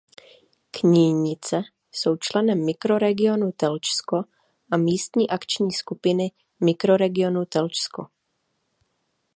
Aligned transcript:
Knínice 0.71 1.61
jsou 1.91 2.15
členem 2.17 2.65
Mikroregionu 2.65 3.51
Telčsko 3.51 4.23
a 4.71 4.77
místní 4.77 5.29
akční 5.29 5.71
skupiny 5.71 6.31
Mikroregionu 6.65 7.45
Telčsko. 7.45 8.07